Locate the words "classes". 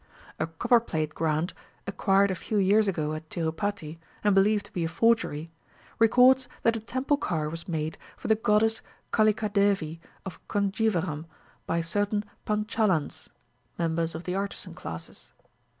14.73-15.33